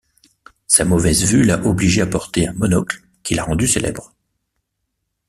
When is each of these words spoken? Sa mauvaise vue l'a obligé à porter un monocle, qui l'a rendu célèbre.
Sa 0.65 0.83
mauvaise 0.83 1.25
vue 1.25 1.43
l'a 1.43 1.63
obligé 1.63 2.01
à 2.01 2.07
porter 2.07 2.47
un 2.47 2.53
monocle, 2.53 3.03
qui 3.21 3.35
l'a 3.35 3.43
rendu 3.43 3.67
célèbre. 3.67 4.15